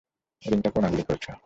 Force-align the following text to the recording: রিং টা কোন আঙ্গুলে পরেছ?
রিং 0.43 0.59
টা 0.63 0.69
কোন 0.69 0.83
আঙ্গুলে 0.83 1.03
পরেছ? 1.03 1.25